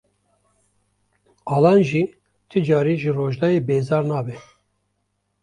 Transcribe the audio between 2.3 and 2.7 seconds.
ti